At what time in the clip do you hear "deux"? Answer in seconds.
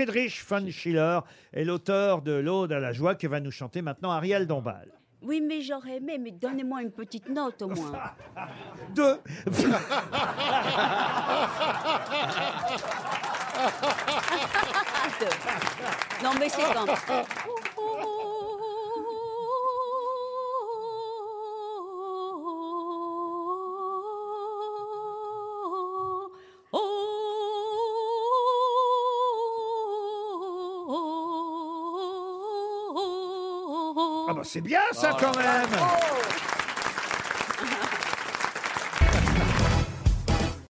8.94-9.20